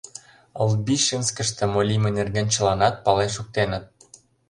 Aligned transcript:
Лбищенскыште 0.69 1.63
мо 1.73 1.81
лийме 1.89 2.09
нерген 2.17 2.47
чыланат 2.53 2.95
пален 3.05 3.29
шуктеныт. 3.35 3.85